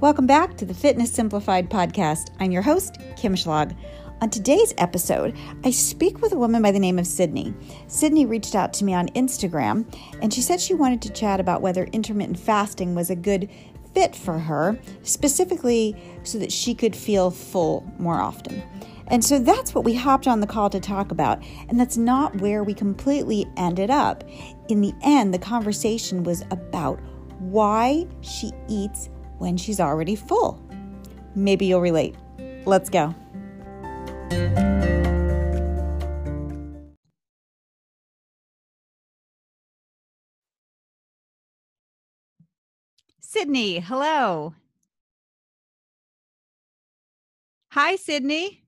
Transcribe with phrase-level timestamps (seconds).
[0.00, 2.30] Welcome back to the Fitness Simplified podcast.
[2.40, 3.76] I'm your host, Kim Schlag.
[4.22, 7.52] On today's episode, I speak with a woman by the name of Sydney.
[7.86, 9.84] Sydney reached out to me on Instagram
[10.22, 13.50] and she said she wanted to chat about whether intermittent fasting was a good
[13.92, 18.62] fit for her, specifically so that she could feel full more often.
[19.08, 21.42] And so that's what we hopped on the call to talk about.
[21.68, 24.24] And that's not where we completely ended up.
[24.70, 26.98] In the end, the conversation was about
[27.38, 30.62] why she eats when she's already full.
[31.34, 32.14] Maybe you'll relate.
[32.66, 33.14] Let's go.
[43.20, 44.54] Sydney, hello.
[47.72, 48.64] Hi, Sydney.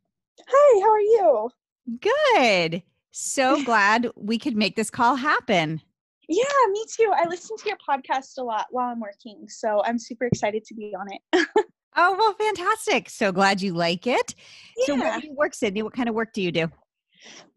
[0.48, 1.50] Hi, how are you?
[2.00, 2.82] Good.
[3.10, 5.82] So glad we could make this call happen.
[6.28, 7.12] Yeah, me too.
[7.14, 10.74] I listen to your podcast a lot while I'm working, so I'm super excited to
[10.74, 11.46] be on it.
[11.96, 13.10] oh, well, fantastic.
[13.10, 14.34] So glad you like it.
[14.76, 14.86] Yeah.
[14.86, 15.82] So, where do you work, Sydney?
[15.82, 16.70] What kind of work do you do?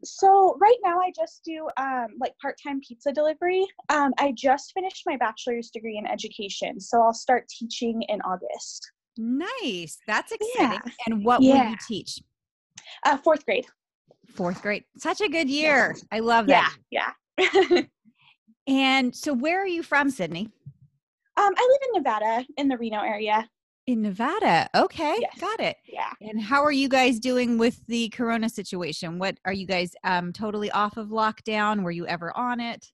[0.03, 3.65] So right now I just do um, like part-time pizza delivery.
[3.89, 8.91] Um, I just finished my bachelor's degree in education, so I'll start teaching in August.
[9.17, 10.79] Nice, that's exciting.
[10.85, 10.91] Yeah.
[11.07, 11.63] And what yeah.
[11.63, 12.19] will you teach?
[13.05, 13.65] Uh, fourth grade.
[14.27, 15.95] Fourth grade, such a good year.
[16.11, 16.75] I love that.
[16.91, 17.81] Yeah, yeah.
[18.67, 20.49] And so, where are you from, Sydney?
[21.37, 23.47] Um, I live in Nevada, in the Reno area.
[23.87, 24.67] In Nevada.
[24.73, 25.39] Okay, yes.
[25.39, 25.77] got it.
[25.87, 26.11] Yeah.
[26.21, 29.19] And how are you guys doing with the corona situation?
[29.19, 31.83] What are you guys um, totally off of lockdown?
[31.83, 32.91] Were you ever on it?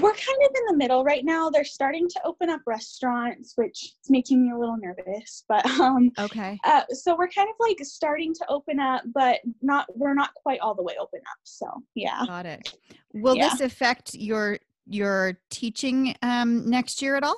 [0.00, 1.50] We're kind of in the middle right now.
[1.50, 5.44] They're starting to open up restaurants, which is making me a little nervous.
[5.48, 6.58] But um okay.
[6.64, 10.60] Uh, so we're kind of like starting to open up, but not we're not quite
[10.60, 11.38] all the way open up.
[11.44, 12.24] So yeah.
[12.26, 12.74] Got it.
[13.12, 13.50] Will yeah.
[13.50, 14.58] this affect your
[14.92, 17.36] your teaching um, next year at all?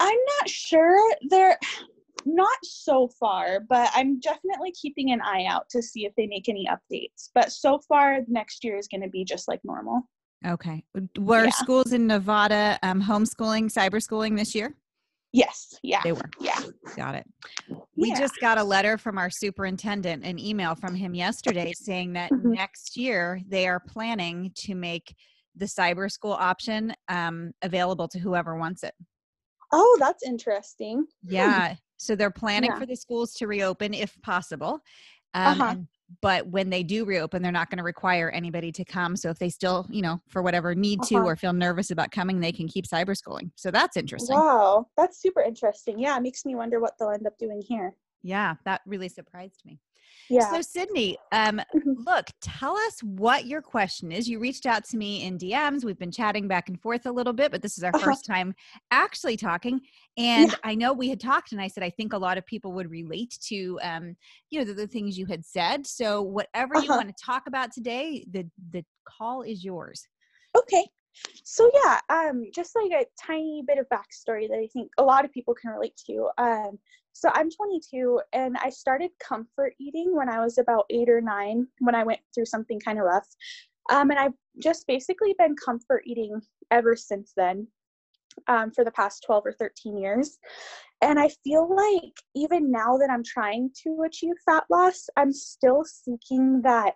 [0.00, 0.98] I'm not sure.
[1.28, 1.58] They're
[2.26, 6.48] not so far, but I'm definitely keeping an eye out to see if they make
[6.48, 7.30] any updates.
[7.34, 10.02] But so far, next year is going to be just like normal.
[10.46, 10.84] Okay.
[11.18, 11.50] Were yeah.
[11.50, 14.74] schools in Nevada um, homeschooling, cyber schooling this year?
[15.32, 15.78] Yes.
[15.82, 16.00] Yeah.
[16.04, 16.28] They were.
[16.40, 16.60] Yeah.
[16.96, 17.26] Got it.
[17.96, 18.18] We yeah.
[18.18, 22.52] just got a letter from our superintendent, an email from him yesterday saying that mm-hmm.
[22.52, 25.14] next year they are planning to make
[25.56, 28.94] the cyber school option um, available to whoever wants it.
[29.72, 31.06] Oh, that's interesting.
[31.24, 31.76] Yeah.
[31.96, 32.78] So they're planning yeah.
[32.78, 34.80] for the schools to reopen if possible.
[35.34, 35.76] Um, uh-huh.
[36.20, 39.16] but when they do reopen, they're not going to require anybody to come.
[39.16, 41.20] So if they still, you know, for whatever need uh-huh.
[41.20, 43.50] to or feel nervous about coming, they can keep cyber schooling.
[43.56, 44.36] So that's interesting.
[44.36, 44.88] Wow.
[44.96, 45.98] That's super interesting.
[45.98, 46.16] Yeah.
[46.18, 47.94] It makes me wonder what they'll end up doing here.
[48.22, 48.56] Yeah.
[48.66, 49.80] That really surprised me.
[50.30, 50.50] Yeah.
[50.50, 51.92] So, Sydney, um, mm-hmm.
[52.06, 54.28] look, tell us what your question is.
[54.28, 55.84] You reached out to me in DMs.
[55.84, 58.04] We've been chatting back and forth a little bit, but this is our uh-huh.
[58.04, 58.54] first time
[58.90, 59.80] actually talking.
[60.16, 60.56] And yeah.
[60.64, 62.90] I know we had talked, and I said I think a lot of people would
[62.90, 64.16] relate to, um,
[64.50, 65.86] you know, the, the, things you had said.
[65.86, 66.84] So, whatever uh-huh.
[66.84, 70.06] you want to talk about today, the the call is yours.
[70.56, 70.86] Okay.
[71.44, 75.24] So yeah, um, just like a tiny bit of backstory that I think a lot
[75.24, 76.28] of people can relate to.
[76.38, 76.78] Um,
[77.12, 81.66] so I'm 22 and I started comfort eating when I was about eight or nine
[81.80, 83.28] when I went through something kind of rough.
[83.90, 86.40] Um, and I've just basically been comfort eating
[86.70, 87.66] ever since then
[88.48, 90.38] um, for the past 12 or 13 years.
[91.02, 95.84] And I feel like even now that I'm trying to achieve fat loss, I'm still
[95.84, 96.94] seeking that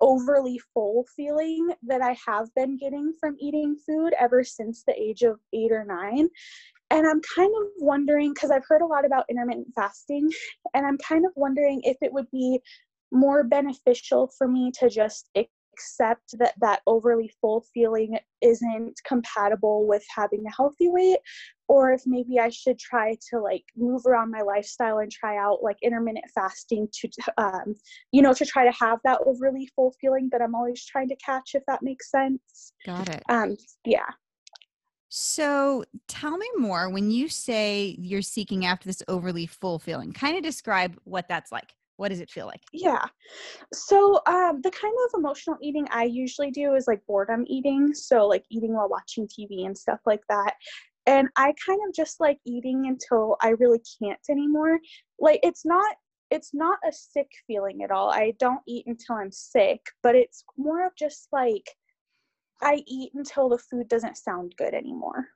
[0.00, 5.22] overly full feeling that I have been getting from eating food ever since the age
[5.22, 6.28] of eight or nine.
[6.90, 10.30] And I'm kind of wondering because I've heard a lot about intermittent fasting,
[10.74, 12.60] and I'm kind of wondering if it would be
[13.10, 15.30] more beneficial for me to just
[15.74, 21.18] accept that that overly full feeling isn't compatible with having a healthy weight
[21.68, 25.62] or if maybe i should try to like move around my lifestyle and try out
[25.62, 27.08] like intermittent fasting to
[27.38, 27.74] um,
[28.12, 31.16] you know to try to have that overly full feeling that i'm always trying to
[31.16, 34.10] catch if that makes sense got it um yeah
[35.16, 40.12] so tell me more when you say you're seeking after this overly full feeling.
[40.12, 41.72] Kind of describe what that's like.
[41.96, 42.62] What does it feel like?
[42.72, 43.04] Yeah.
[43.72, 47.94] So um, the kind of emotional eating I usually do is like boredom eating.
[47.94, 50.54] So like eating while watching TV and stuff like that.
[51.06, 54.78] And I kind of just like eating until I really can't anymore.
[55.20, 55.94] Like it's not
[56.30, 58.10] it's not a sick feeling at all.
[58.10, 61.70] I don't eat until I'm sick, but it's more of just like
[62.62, 65.28] I eat until the food doesn't sound good anymore.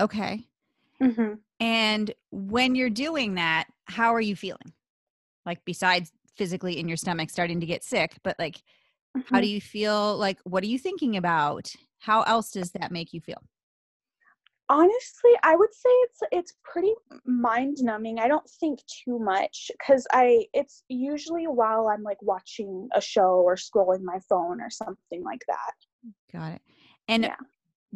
[0.00, 0.46] Okay.
[1.00, 1.34] Mm-hmm.
[1.60, 4.72] And when you're doing that, how are you feeling?
[5.46, 8.56] Like, besides physically in your stomach starting to get sick, but like,
[9.16, 9.20] mm-hmm.
[9.32, 9.54] how do mm-hmm.
[9.54, 10.16] you feel?
[10.16, 11.70] Like, what are you thinking about?
[11.98, 13.42] How else does that make you feel?
[14.70, 16.92] honestly i would say it's it's pretty
[17.26, 22.88] mind numbing i don't think too much because i it's usually while i'm like watching
[22.94, 25.74] a show or scrolling my phone or something like that
[26.32, 26.62] got it
[27.08, 27.36] and yeah.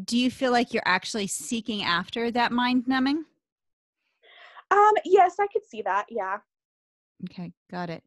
[0.04, 3.24] do you feel like you're actually seeking after that mind numbing
[4.70, 6.36] um yes i could see that yeah
[7.24, 8.02] okay got it.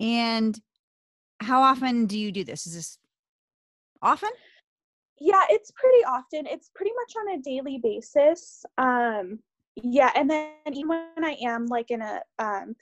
[0.00, 0.58] And
[1.40, 2.66] how often do you do this?
[2.66, 2.98] Is this
[4.00, 4.30] often?
[5.20, 6.46] Yeah it's pretty often.
[6.46, 9.38] It's pretty much on a daily basis um
[9.76, 12.74] yeah and then even when i am like in a um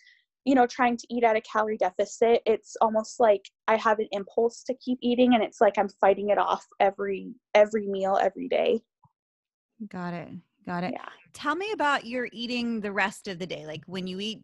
[0.44, 4.08] you know trying to eat at a calorie deficit it's almost like i have an
[4.12, 8.49] impulse to keep eating and it's like i'm fighting it off every every meal every
[8.49, 8.81] day.
[9.88, 10.28] Got it
[10.67, 10.93] got it.
[10.93, 11.08] Yeah.
[11.32, 14.43] Tell me about your eating the rest of the day like when you eat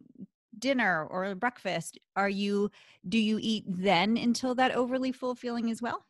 [0.59, 2.69] dinner or breakfast are you
[3.07, 6.05] do you eat then until that overly full feeling as well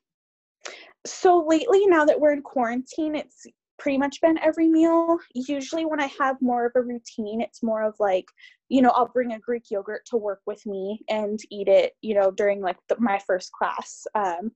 [1.06, 3.46] so lately, now that we're in quarantine, it's
[3.80, 5.20] pretty much been every meal.
[5.34, 8.26] Usually, when I have more of a routine, it's more of like,
[8.70, 12.16] you know, I'll bring a Greek yogurt to work with me and eat it, you
[12.16, 14.06] know, during like the, my first class.
[14.16, 14.52] Um,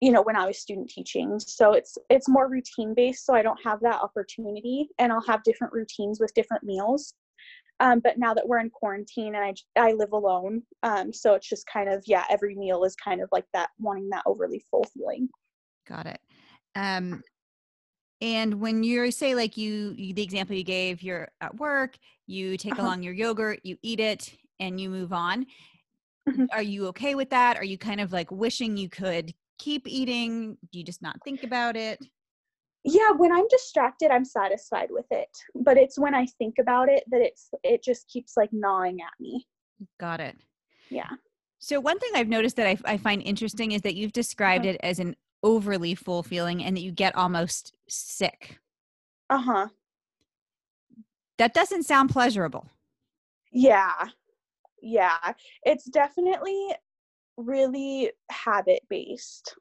[0.00, 3.40] you know when i was student teaching so it's it's more routine based so i
[3.40, 7.14] don't have that opportunity and i'll have different routines with different meals
[7.80, 11.48] um, but now that we're in quarantine and I, I live alone um, so it's
[11.48, 14.84] just kind of yeah every meal is kind of like that wanting that overly full
[14.94, 15.28] feeling
[15.86, 16.20] Got it.
[16.74, 17.22] Um,
[18.20, 22.56] and when you say like you, you, the example you gave, you're at work, you
[22.56, 22.82] take uh-huh.
[22.82, 25.46] along your yogurt, you eat it, and you move on.
[26.28, 26.46] Mm-hmm.
[26.52, 27.58] Are you okay with that?
[27.58, 30.56] Are you kind of like wishing you could keep eating?
[30.72, 31.98] Do you just not think about it?
[32.84, 35.28] Yeah, when I'm distracted, I'm satisfied with it.
[35.54, 39.18] But it's when I think about it that it's it just keeps like gnawing at
[39.18, 39.46] me.
[39.98, 40.36] Got it.
[40.90, 41.10] Yeah.
[41.58, 44.74] So one thing I've noticed that I, I find interesting is that you've described uh-huh.
[44.74, 48.58] it as an overly full feeling and that you get almost sick.
[49.30, 49.68] Uh huh.
[51.38, 52.68] That doesn't sound pleasurable.
[53.50, 54.08] Yeah.
[54.82, 55.32] Yeah.
[55.64, 56.68] It's definitely
[57.36, 59.54] really habit based.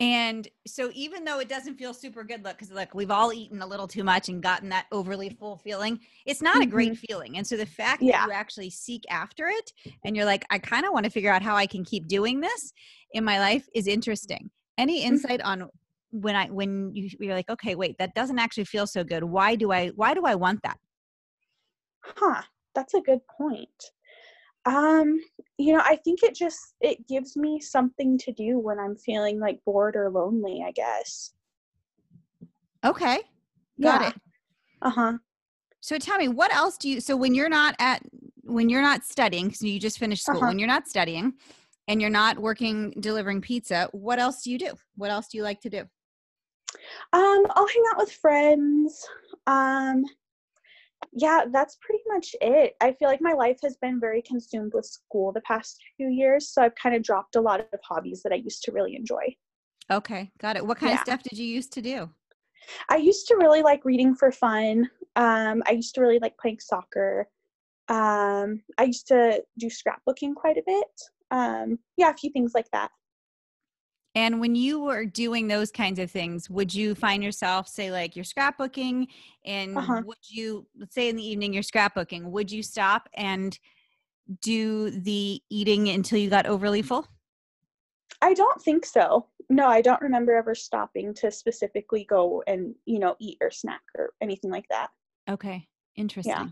[0.00, 3.60] And so even though it doesn't feel super good, look, because look, we've all eaten
[3.60, 6.00] a little too much and gotten that overly full feeling.
[6.24, 6.62] It's not mm-hmm.
[6.62, 7.04] a great mm-hmm.
[7.06, 7.36] feeling.
[7.36, 8.20] And so the fact yeah.
[8.20, 9.72] that you actually seek after it
[10.04, 12.40] and you're like, I kind of want to figure out how I can keep doing
[12.40, 12.72] this
[13.12, 14.50] in my life is interesting.
[14.78, 15.08] Any mm-hmm.
[15.08, 15.68] insight on
[16.12, 19.22] when I when you, you're like, okay, wait, that doesn't actually feel so good.
[19.22, 20.78] Why do I why do I want that?
[22.00, 22.42] Huh.
[22.74, 23.68] That's a good point.
[24.64, 25.20] Um,
[25.60, 29.38] you know, I think it just it gives me something to do when I'm feeling
[29.38, 31.32] like bored or lonely, I guess.
[32.84, 33.20] Okay.
[33.80, 34.08] Got yeah.
[34.08, 34.14] it.
[34.82, 35.18] Uh-huh.
[35.80, 38.02] So tell me, what else do you so when you're not at
[38.42, 40.46] when you're not studying, so you just finished school, uh-huh.
[40.46, 41.34] when you're not studying
[41.88, 44.72] and you're not working delivering pizza, what else do you do?
[44.96, 45.80] What else do you like to do?
[47.12, 49.06] Um, I'll hang out with friends.
[49.46, 50.04] Um,
[51.12, 52.74] yeah, that's pretty much it.
[52.80, 56.48] I feel like my life has been very consumed with school the past few years,
[56.48, 59.34] so I've kind of dropped a lot of hobbies that I used to really enjoy.
[59.90, 60.64] Okay, got it.
[60.64, 60.96] What kind yeah.
[60.96, 62.10] of stuff did you used to do?
[62.88, 64.88] I used to really like reading for fun.
[65.16, 67.26] Um, I used to really like playing soccer.
[67.88, 70.86] Um, I used to do scrapbooking quite a bit.
[71.32, 72.90] Um, yeah, a few things like that.
[74.14, 78.16] And when you were doing those kinds of things, would you find yourself, say, like
[78.16, 79.06] you're scrapbooking,
[79.44, 80.02] and uh-huh.
[80.04, 83.58] would you, let's say in the evening you're scrapbooking, would you stop and
[84.42, 87.06] do the eating until you got overly full?
[88.20, 89.26] I don't think so.
[89.48, 93.80] No, I don't remember ever stopping to specifically go and, you know, eat or snack
[93.96, 94.90] or anything like that.
[95.28, 95.66] Okay.
[95.96, 96.32] Interesting.
[96.32, 96.46] Yeah.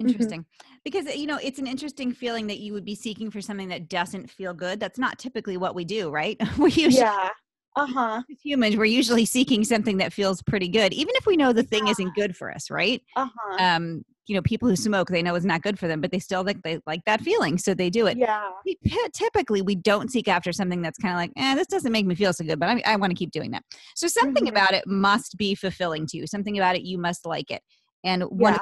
[0.00, 0.08] Mm-hmm.
[0.08, 0.40] Interesting.
[0.40, 0.76] Mm-hmm.
[0.84, 3.88] Because, you know, it's an interesting feeling that you would be seeking for something that
[3.88, 4.80] doesn't feel good.
[4.80, 6.36] That's not typically what we do, right?
[6.58, 7.30] we usually, yeah.
[7.76, 8.22] Uh-huh.
[8.42, 11.86] humans, we're usually seeking something that feels pretty good, even if we know the thing
[11.86, 11.92] yeah.
[11.92, 13.02] isn't good for us, right?
[13.16, 13.56] Uh-huh.
[13.58, 16.18] Um, you know, people who smoke, they know it's not good for them, but they
[16.18, 18.16] still like they like that feeling, so they do it.
[18.16, 18.48] Yeah.
[18.64, 18.78] We,
[19.12, 22.14] typically, we don't seek after something that's kind of like, eh, this doesn't make me
[22.14, 23.64] feel so good, but I, I want to keep doing that.
[23.96, 24.56] So something mm-hmm.
[24.56, 26.26] about it must be fulfilling to you.
[26.26, 27.60] Something about it, you must like it.
[28.02, 28.60] And one yeah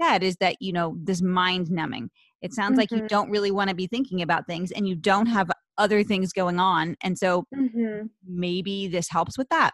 [0.00, 2.80] said is that you know this mind numbing it sounds mm-hmm.
[2.80, 3.06] like you mm-hmm.
[3.06, 6.58] don't really want to be thinking about things and you don't have other things going
[6.58, 8.06] on and so mm-hmm.
[8.26, 9.72] maybe this helps with that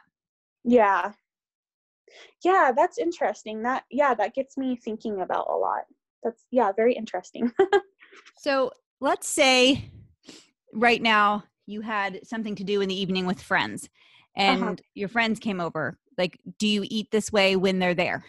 [0.65, 1.13] yeah
[2.43, 5.83] yeah that's interesting that yeah that gets me thinking about a lot
[6.23, 7.53] that's yeah very interesting
[8.39, 9.91] so let's say
[10.73, 13.89] right now you had something to do in the evening with friends
[14.37, 14.53] uh-huh.
[14.53, 14.75] and uh-huh.
[14.95, 18.25] your friends came over like do you eat this way when they're there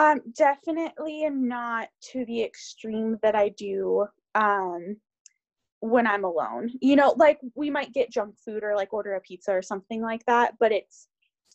[0.00, 4.96] um, definitely not to the extreme that I do um
[5.80, 6.70] when I'm alone.
[6.80, 10.02] You know, like we might get junk food or like order a pizza or something
[10.02, 11.08] like that, but it's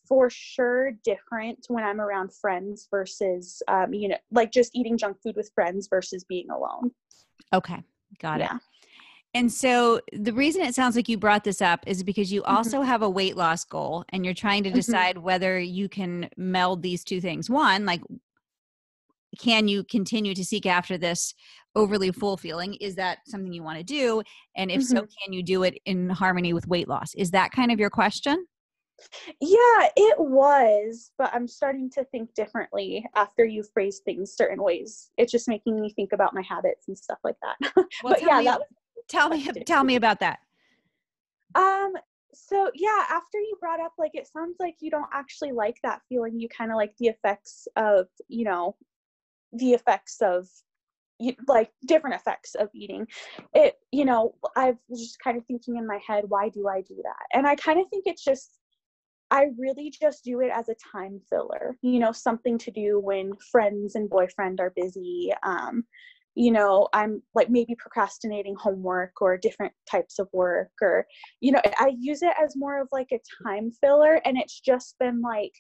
[0.08, 5.18] for sure different when I'm around friends versus, um, you know, like just eating junk
[5.24, 6.92] food with friends versus being alone.
[7.54, 7.82] Okay,
[8.20, 8.56] got yeah.
[8.56, 8.62] it.
[9.36, 12.56] And so the reason it sounds like you brought this up is because you mm-hmm.
[12.56, 14.78] also have a weight loss goal and you're trying to mm-hmm.
[14.78, 15.26] decide mm-hmm.
[15.26, 17.50] whether you can meld these two things.
[17.50, 18.02] One, like
[19.36, 21.34] can you continue to seek after this
[21.76, 22.76] overly full feeling?
[22.76, 24.22] Is that something you want to do?
[24.56, 24.98] And if mm-hmm.
[24.98, 27.14] so, can you do it in harmony with weight loss?
[27.16, 28.46] Is that kind of your question?
[29.42, 35.12] Yeah, it was, but I'm starting to think differently after you phrase things certain ways.
[35.18, 37.74] It's just making me think about my habits and stuff like that.
[38.04, 38.68] Well, but yeah, me, that was
[39.08, 40.40] tell me tell me about that.
[41.56, 41.94] Um
[42.34, 46.02] so yeah, after you brought up like it sounds like you don't actually like that
[46.08, 46.40] feeling.
[46.40, 48.76] You kind of like the effects of, you know,
[49.54, 50.48] the effects of
[51.48, 53.08] like different effects of eating.
[53.54, 56.82] It you know i was just kind of thinking in my head why do i
[56.82, 57.26] do that?
[57.34, 58.60] And i kind of think it's just
[59.32, 63.34] i really just do it as a time filler you know something to do when
[63.52, 65.84] friends and boyfriend are busy um
[66.36, 71.06] you know i'm like maybe procrastinating homework or different types of work or
[71.40, 74.96] you know i use it as more of like a time filler and it's just
[75.00, 75.54] been like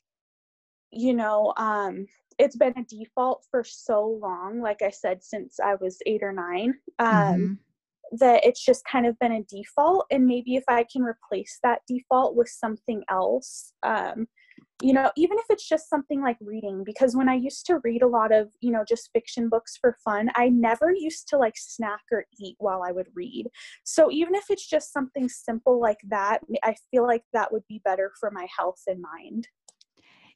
[0.91, 2.05] you know um
[2.37, 6.33] it's been a default for so long like i said since i was eight or
[6.33, 7.53] nine um, mm-hmm.
[8.17, 11.81] that it's just kind of been a default and maybe if i can replace that
[11.87, 14.27] default with something else um,
[14.81, 18.01] you know even if it's just something like reading because when i used to read
[18.01, 21.55] a lot of you know just fiction books for fun i never used to like
[21.55, 23.47] snack or eat while i would read
[23.83, 27.81] so even if it's just something simple like that i feel like that would be
[27.85, 29.47] better for my health and mind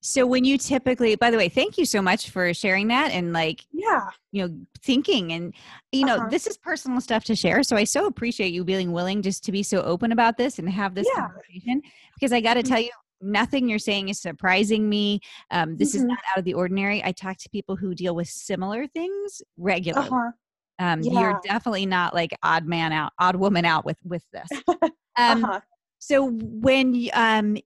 [0.01, 3.33] so when you typically, by the way, thank you so much for sharing that and
[3.33, 5.53] like, yeah, you know, thinking and,
[5.91, 6.29] you know, uh-huh.
[6.29, 7.63] this is personal stuff to share.
[7.63, 10.69] So I so appreciate you being willing just to be so open about this and
[10.69, 11.21] have this yeah.
[11.21, 11.81] conversation
[12.15, 12.69] because I got to mm-hmm.
[12.69, 12.91] tell you,
[13.21, 15.19] nothing you're saying is surprising me.
[15.51, 15.97] Um, this mm-hmm.
[15.97, 17.03] is not out of the ordinary.
[17.03, 20.07] I talk to people who deal with similar things regularly.
[20.07, 20.31] Uh-huh.
[20.79, 21.19] Um, yeah.
[21.19, 24.47] You're definitely not like odd man out, odd woman out with with this.
[25.17, 25.59] Um, uh-huh.
[25.97, 27.57] So when um,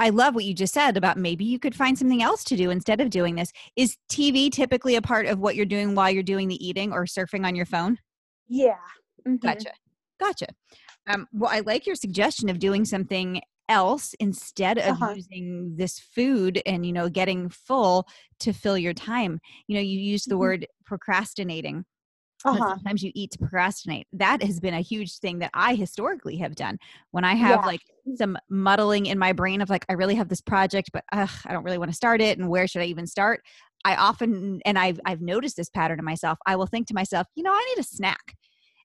[0.00, 2.70] I love what you just said about maybe you could find something else to do
[2.70, 3.52] instead of doing this.
[3.76, 7.04] Is TV typically a part of what you're doing while you're doing the eating or
[7.04, 7.98] surfing on your phone?
[8.48, 8.74] Yeah.
[9.28, 9.36] Mm-hmm.
[9.36, 9.70] Gotcha.
[10.18, 10.46] Gotcha.
[11.06, 15.14] Um, well, I like your suggestion of doing something else instead of uh-huh.
[15.14, 18.06] using this food and you know getting full
[18.40, 19.38] to fill your time
[19.68, 20.40] you know you use the mm-hmm.
[20.40, 21.84] word procrastinating
[22.44, 22.70] uh-huh.
[22.70, 26.56] sometimes you eat to procrastinate that has been a huge thing that i historically have
[26.56, 26.76] done
[27.12, 27.66] when i have yeah.
[27.66, 27.82] like
[28.16, 31.52] some muddling in my brain of like i really have this project but ugh, i
[31.52, 33.42] don't really want to start it and where should i even start?
[33.84, 37.26] I often and i've i've noticed this pattern in myself i will think to myself
[37.34, 38.34] you know i need a snack.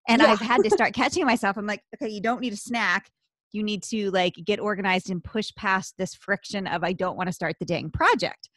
[0.07, 0.31] And yeah.
[0.31, 3.09] i've had to start catching myself i'm like okay you don't need a snack.
[3.51, 7.27] You need to like get organized and push past this friction of i don't want
[7.27, 8.49] to start the dang project.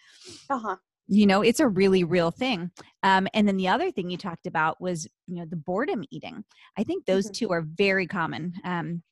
[0.48, 0.76] Uh-huh.
[1.08, 2.70] You know it's a really real thing.
[3.02, 6.44] Um, and then the other thing you talked about was you know the boredom eating.
[6.76, 7.46] I think those mm-hmm.
[7.46, 8.54] two are very common.
[8.64, 9.02] Um,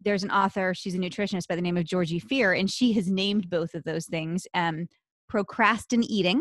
[0.00, 3.08] there's an author she's a nutritionist by the name of georgie fear and she has
[3.08, 4.86] named both of those things um,
[5.30, 6.40] procrastineating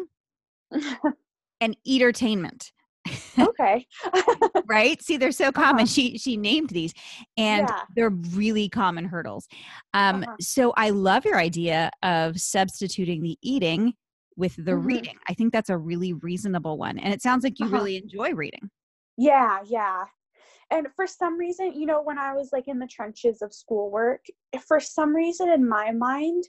[1.62, 2.72] and entertainment
[3.40, 3.86] okay
[4.68, 5.86] right see they're so common uh-huh.
[5.86, 6.94] she she named these
[7.36, 7.82] and yeah.
[7.96, 9.48] they're really common hurdles
[9.96, 10.36] um uh-huh.
[10.40, 13.94] so i love your idea of substituting the eating
[14.42, 14.86] with the mm-hmm.
[14.86, 15.16] reading.
[15.28, 16.98] I think that's a really reasonable one.
[17.00, 17.76] And it sounds like you uh-huh.
[17.76, 18.70] really enjoy reading.
[19.18, 20.06] Yeah, yeah.
[20.72, 24.26] And for some reason, you know, when I was like in the trenches of schoolwork,
[24.66, 26.46] for some reason in my mind,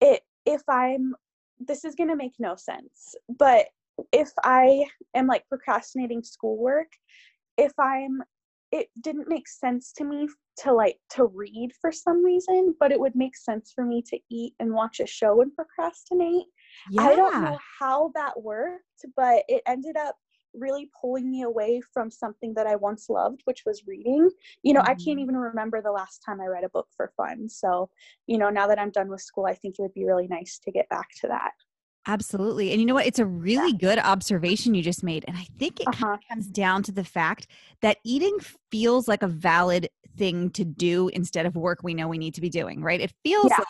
[0.00, 1.14] it if I'm
[1.58, 3.66] this is going to make no sense, but
[4.12, 6.88] if I am like procrastinating schoolwork,
[7.58, 8.22] if I'm
[8.72, 13.00] it didn't make sense to me to like to read for some reason, but it
[13.00, 16.46] would make sense for me to eat and watch a show and procrastinate.
[16.90, 17.02] Yeah.
[17.02, 20.16] I don't know how that worked, but it ended up
[20.54, 24.30] really pulling me away from something that I once loved, which was reading.
[24.62, 24.90] You know, mm-hmm.
[24.90, 25.20] I can't mm-hmm.
[25.20, 27.48] even remember the last time I read a book for fun.
[27.48, 27.90] So,
[28.26, 30.58] you know, now that I'm done with school, I think it would be really nice
[30.64, 31.52] to get back to that.
[32.06, 32.72] Absolutely.
[32.72, 33.06] And you know what?
[33.06, 35.24] It's a really good observation you just made.
[35.28, 36.06] And I think it uh-huh.
[36.06, 37.46] kind of comes down to the fact
[37.82, 38.38] that eating
[38.70, 42.40] feels like a valid thing to do instead of work we know we need to
[42.40, 43.00] be doing, right?
[43.00, 43.58] It feels yeah.
[43.58, 43.66] like,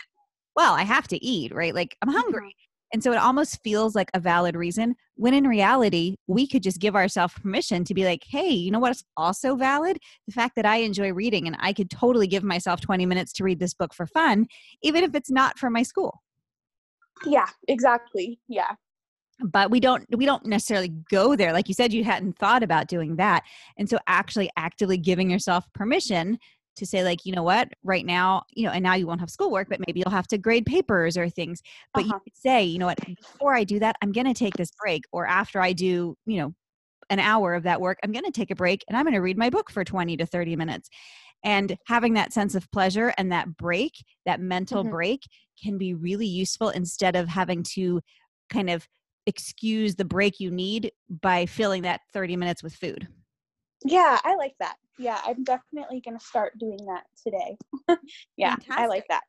[0.55, 1.75] well, I have to eat, right?
[1.75, 2.55] Like I'm hungry.
[2.93, 6.81] And so it almost feels like a valid reason when in reality, we could just
[6.81, 9.99] give ourselves permission to be like, hey, you know what's also valid?
[10.27, 13.45] The fact that I enjoy reading and I could totally give myself 20 minutes to
[13.45, 14.47] read this book for fun,
[14.83, 16.21] even if it's not for my school.
[17.27, 18.73] Yeah exactly yeah.
[19.43, 22.89] But we don't we don't necessarily go there like you said you hadn't thought about
[22.89, 23.45] doing that.
[23.79, 26.39] And so actually actively giving yourself permission
[26.77, 27.69] to say like you know what?
[27.83, 30.39] Right now you know and now you won't have schoolwork but maybe you'll have to
[30.39, 31.63] grade papers or things.
[31.95, 32.15] But uh-huh.
[32.15, 32.99] you could say you know what?
[33.05, 36.39] Before i do that i'm going to take this break or after i do you
[36.39, 36.55] know
[37.09, 39.21] an hour of that work i'm going to take a break and i'm going to
[39.21, 40.89] read my book for 20 to 30 minutes.
[41.43, 43.93] And having that sense of pleasure and that break
[44.27, 44.93] that mental mm-hmm.
[44.93, 45.23] break
[45.63, 48.03] can be really useful instead of having to
[48.51, 48.87] kind of
[49.27, 53.09] excuse the break you need by filling that 30 minutes with food.
[53.87, 57.57] Yeah i like that yeah i'm definitely going to start doing that today
[58.37, 58.79] yeah Fantastic.
[58.79, 59.23] i like that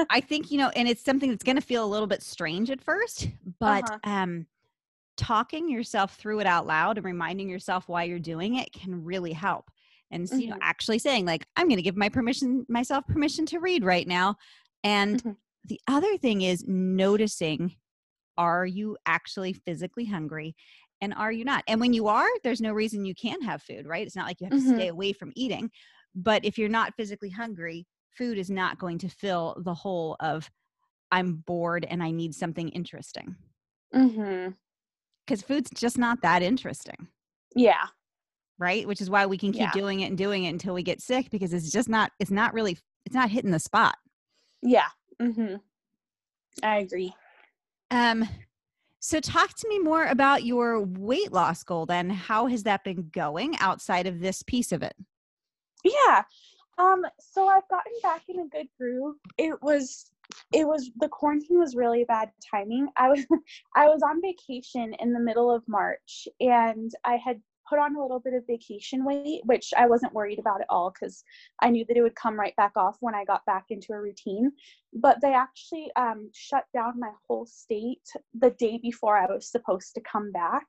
[0.10, 2.70] i think you know and it's something that's going to feel a little bit strange
[2.70, 3.28] at first
[3.60, 3.98] but uh-huh.
[4.04, 4.46] um
[5.16, 9.32] talking yourself through it out loud and reminding yourself why you're doing it can really
[9.32, 9.70] help
[10.10, 10.40] and mm-hmm.
[10.40, 10.62] you know mm-hmm.
[10.62, 14.34] actually saying like i'm going to give my permission myself permission to read right now
[14.82, 15.32] and mm-hmm.
[15.66, 17.74] the other thing is noticing
[18.36, 20.56] are you actually physically hungry
[21.00, 23.86] and are you not and when you are there's no reason you can't have food
[23.86, 24.70] right it's not like you have mm-hmm.
[24.70, 25.70] to stay away from eating
[26.14, 27.86] but if you're not physically hungry
[28.16, 30.50] food is not going to fill the hole of
[31.10, 33.34] i'm bored and i need something interesting
[33.94, 34.50] mm-hmm
[35.26, 37.08] because food's just not that interesting.
[37.54, 37.86] Yeah.
[38.58, 38.86] Right.
[38.86, 39.72] Which is why we can keep yeah.
[39.72, 42.54] doing it and doing it until we get sick because it's just not, it's not
[42.54, 43.96] really, it's not hitting the spot.
[44.62, 44.88] Yeah.
[45.20, 45.56] Mm-hmm.
[46.62, 47.14] I agree.
[47.90, 48.28] Um,
[49.04, 52.08] so talk to me more about your weight loss goal then.
[52.08, 54.96] How has that been going outside of this piece of it?
[55.84, 56.22] Yeah.
[56.78, 59.16] Um, so I've gotten back in a good groove.
[59.36, 60.10] It was
[60.54, 62.88] it was the quarantine was really bad timing.
[62.96, 63.26] I was
[63.76, 68.02] I was on vacation in the middle of March and I had put on a
[68.02, 71.24] little bit of vacation weight, which I wasn't worried about at all because
[71.60, 74.00] I knew that it would come right back off when I got back into a
[74.00, 74.52] routine.
[74.92, 79.94] But they actually um, shut down my whole state the day before I was supposed
[79.94, 80.66] to come back.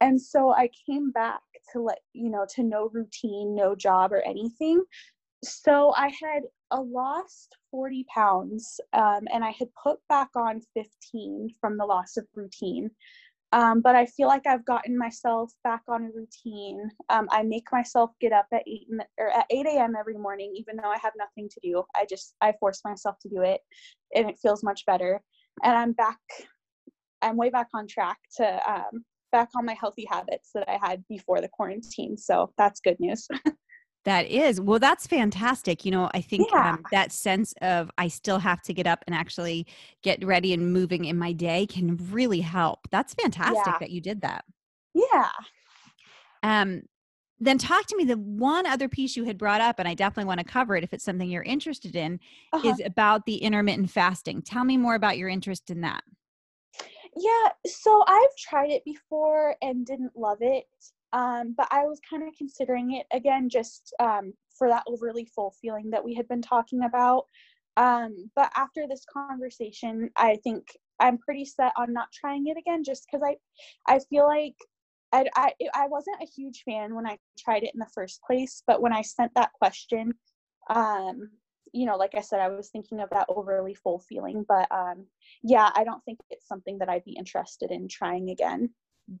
[0.00, 1.40] And so I came back
[1.72, 4.82] to let, you know, to no routine, no job or anything.
[5.42, 11.50] So I had a lost 40 pounds um, and I had put back on 15
[11.60, 12.90] from the loss of routine.
[13.52, 16.90] Um, but I feel like I've gotten myself back on a routine.
[17.08, 18.86] Um, I make myself get up at eight
[19.18, 19.94] or at 8 a.m.
[19.98, 21.84] every morning, even though I have nothing to do.
[21.94, 23.60] I just I force myself to do it,
[24.14, 25.20] and it feels much better.
[25.62, 26.18] And I'm back.
[27.22, 31.04] I'm way back on track to um, back on my healthy habits that I had
[31.08, 32.16] before the quarantine.
[32.16, 33.26] So that's good news.
[34.06, 34.60] That is.
[34.60, 35.84] Well, that's fantastic.
[35.84, 36.74] You know, I think yeah.
[36.74, 39.66] um, that sense of I still have to get up and actually
[40.02, 42.86] get ready and moving in my day can really help.
[42.92, 43.78] That's fantastic yeah.
[43.80, 44.44] that you did that.
[44.94, 45.28] Yeah.
[46.44, 46.82] Um
[47.40, 50.28] then talk to me the one other piece you had brought up and I definitely
[50.28, 52.20] want to cover it if it's something you're interested in
[52.52, 52.68] uh-huh.
[52.68, 54.40] is about the intermittent fasting.
[54.40, 56.02] Tell me more about your interest in that.
[57.16, 60.66] Yeah, so I've tried it before and didn't love it.
[61.16, 65.54] Um, but I was kind of considering it again just um, for that overly full
[65.62, 67.24] feeling that we had been talking about.
[67.78, 72.84] Um, but after this conversation, I think I'm pretty set on not trying it again
[72.84, 73.36] just because I,
[73.90, 74.56] I feel like
[75.10, 78.62] I, I, I wasn't a huge fan when I tried it in the first place.
[78.66, 80.12] But when I sent that question,
[80.68, 81.30] um,
[81.72, 84.44] you know, like I said, I was thinking of that overly full feeling.
[84.46, 85.06] But um,
[85.42, 88.70] yeah, I don't think it's something that I'd be interested in trying again.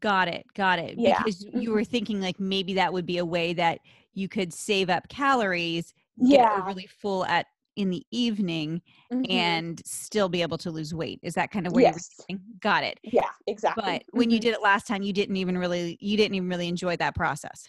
[0.00, 0.46] Got it.
[0.54, 0.98] Got it.
[0.98, 1.18] Yeah.
[1.18, 1.72] Because you mm-hmm.
[1.72, 3.80] were thinking like maybe that would be a way that
[4.14, 6.64] you could save up calories, yeah.
[6.66, 7.46] really full at
[7.76, 8.80] in the evening
[9.12, 9.30] mm-hmm.
[9.30, 11.20] and still be able to lose weight.
[11.22, 12.08] Is that kind of where yes.
[12.18, 12.46] you're thinking?
[12.60, 12.98] Got it.
[13.02, 13.82] Yeah, exactly.
[13.84, 14.18] But mm-hmm.
[14.18, 16.96] when you did it last time, you didn't even really you didn't even really enjoy
[16.96, 17.68] that process.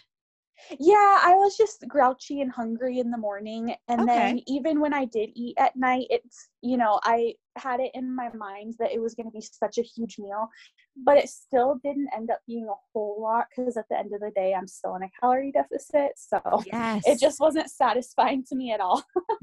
[0.78, 3.74] Yeah, I was just grouchy and hungry in the morning.
[3.88, 4.12] And okay.
[4.12, 8.14] then even when I did eat at night, it's, you know, I had it in
[8.14, 10.48] my mind that it was going to be such a huge meal,
[10.96, 14.20] but it still didn't end up being a whole lot because at the end of
[14.20, 16.12] the day, I'm still in a calorie deficit.
[16.16, 17.02] So yes.
[17.06, 19.02] it just wasn't satisfying to me at all.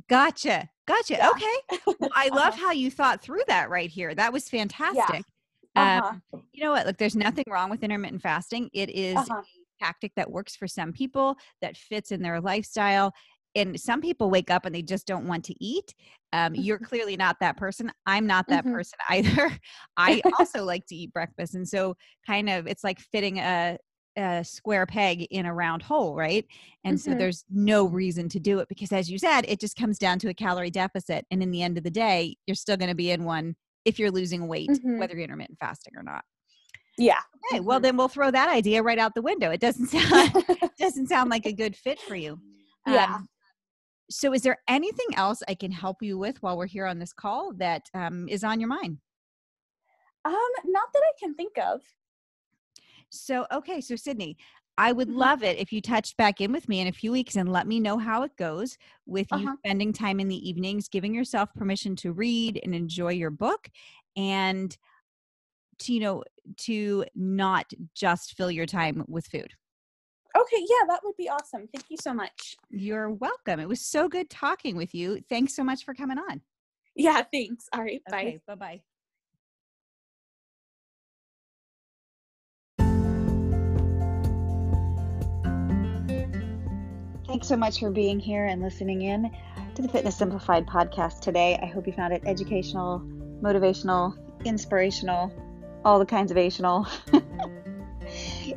[0.09, 0.69] gotcha.
[0.87, 1.15] Gotcha.
[1.15, 1.29] Yeah.
[1.31, 1.81] Okay.
[1.99, 2.67] Well, I love uh-huh.
[2.67, 4.13] how you thought through that right here.
[4.15, 5.23] That was fantastic.
[5.75, 5.99] Yeah.
[6.01, 6.13] Uh-huh.
[6.33, 6.85] Um, you know what?
[6.85, 8.69] Look, there's nothing wrong with intermittent fasting.
[8.73, 9.41] It is uh-huh
[9.81, 13.13] tactic that works for some people that fits in their lifestyle
[13.55, 15.93] and some people wake up and they just don't want to eat
[16.35, 18.73] um, you're clearly not that person i'm not that mm-hmm.
[18.73, 19.57] person either
[19.97, 21.95] i also like to eat breakfast and so
[22.25, 23.77] kind of it's like fitting a,
[24.17, 26.45] a square peg in a round hole right
[26.83, 27.11] and mm-hmm.
[27.11, 30.19] so there's no reason to do it because as you said it just comes down
[30.19, 32.95] to a calorie deficit and in the end of the day you're still going to
[32.95, 34.99] be in one if you're losing weight mm-hmm.
[34.99, 36.23] whether you're intermittent fasting or not
[36.97, 37.17] yeah.
[37.51, 37.59] Okay.
[37.59, 37.83] Well, mm-hmm.
[37.83, 39.51] then we'll throw that idea right out the window.
[39.51, 40.45] It doesn't sound
[40.79, 42.39] doesn't sound like a good fit for you.
[42.87, 43.19] Yeah.
[44.09, 47.13] So, is there anything else I can help you with while we're here on this
[47.13, 48.99] call that um, is on your mind?
[50.25, 50.33] Um,
[50.65, 51.81] not that I can think of.
[53.09, 53.81] So, okay.
[53.81, 54.37] So, Sydney,
[54.77, 55.17] I would mm-hmm.
[55.17, 57.67] love it if you touched back in with me in a few weeks and let
[57.67, 59.41] me know how it goes with uh-huh.
[59.41, 63.69] you spending time in the evenings, giving yourself permission to read and enjoy your book
[64.17, 64.75] and
[65.79, 66.23] to, you know,
[66.57, 69.53] to not just fill your time with food.
[70.35, 71.67] Okay, yeah, that would be awesome.
[71.73, 72.57] Thank you so much.
[72.69, 73.59] You're welcome.
[73.59, 75.21] It was so good talking with you.
[75.29, 76.41] Thanks so much for coming on.
[76.95, 77.69] Yeah, thanks.
[77.71, 78.17] All right, bye.
[78.17, 78.81] Okay, bye bye.
[87.27, 89.31] Thanks so much for being here and listening in
[89.75, 91.59] to the Fitness Simplified podcast today.
[91.61, 92.99] I hope you found it educational,
[93.41, 95.33] motivational, inspirational,
[95.83, 96.87] all the kinds of ational.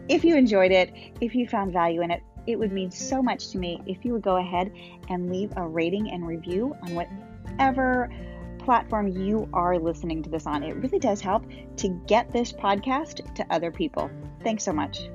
[0.08, 3.50] if you enjoyed it, if you found value in it, it would mean so much
[3.50, 4.72] to me if you would go ahead
[5.08, 8.10] and leave a rating and review on whatever
[8.58, 10.62] platform you are listening to this on.
[10.62, 11.44] It really does help
[11.76, 14.10] to get this podcast to other people.
[14.42, 15.08] Thanks so much.